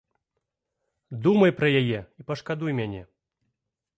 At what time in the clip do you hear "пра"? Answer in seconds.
1.59-1.67